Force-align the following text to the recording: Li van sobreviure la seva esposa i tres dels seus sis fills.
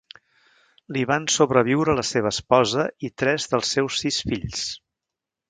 Li 0.95 1.03
van 1.11 1.27
sobreviure 1.33 1.95
la 1.99 2.05
seva 2.13 2.31
esposa 2.37 2.87
i 3.09 3.13
tres 3.23 3.47
dels 3.53 3.75
seus 3.77 4.01
sis 4.07 4.19
fills. 4.33 4.67